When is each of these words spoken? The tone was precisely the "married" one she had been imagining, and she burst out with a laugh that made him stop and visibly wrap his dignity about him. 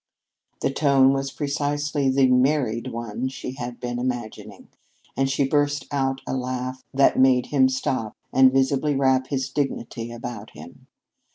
The 0.61 0.71
tone 0.73 1.13
was 1.13 1.29
precisely 1.29 2.09
the 2.09 2.25
"married" 2.25 2.87
one 2.91 3.27
she 3.27 3.51
had 3.51 3.79
been 3.79 3.99
imagining, 3.99 4.69
and 5.15 5.29
she 5.29 5.47
burst 5.47 5.85
out 5.91 6.21
with 6.25 6.33
a 6.33 6.37
laugh 6.39 6.83
that 6.91 7.19
made 7.19 7.45
him 7.45 7.69
stop 7.69 8.15
and 8.33 8.51
visibly 8.51 8.95
wrap 8.95 9.27
his 9.27 9.47
dignity 9.51 10.11
about 10.11 10.57
him. 10.57 10.87